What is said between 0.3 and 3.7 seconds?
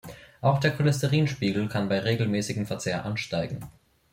Auch der Cholesterinspiegel kann bei regelmäßigem Verzehr ansteigen.